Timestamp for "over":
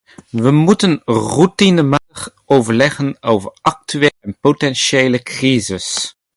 3.19-3.51